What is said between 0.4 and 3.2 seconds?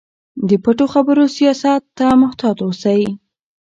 د پټو خبرو سیاست ته محتاط اوسئ.